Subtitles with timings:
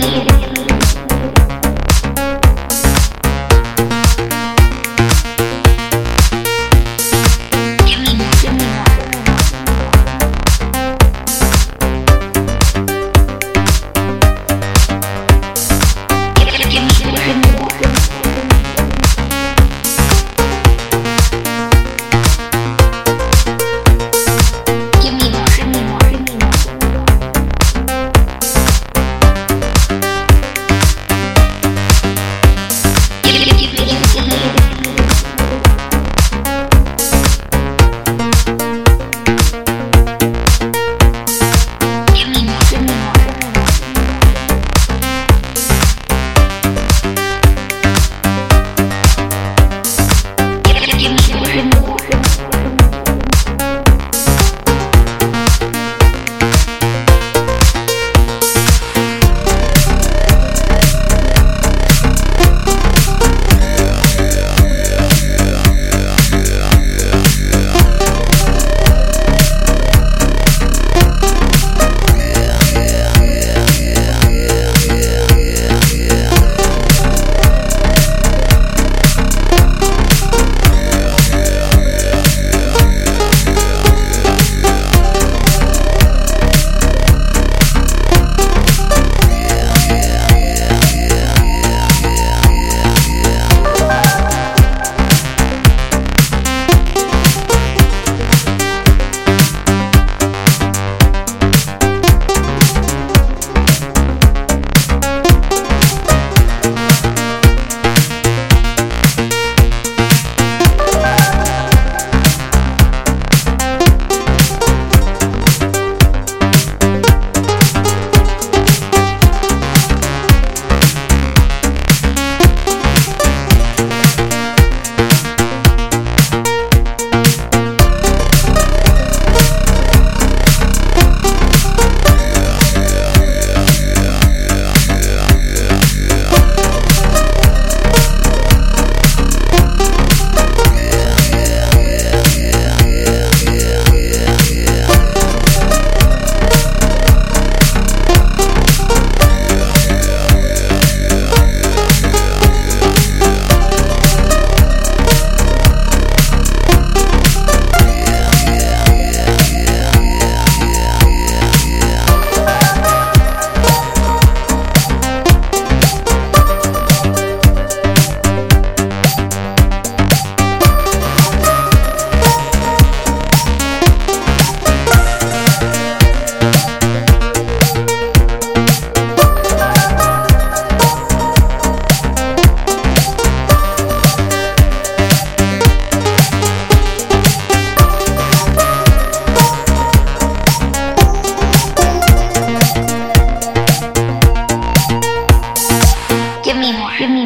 [0.00, 0.39] Thank you.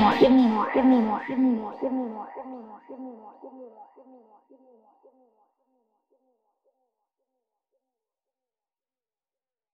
[0.00, 2.04] 我听，你我 give 你我 more, 你我听，你
[3.02, 3.87] me 末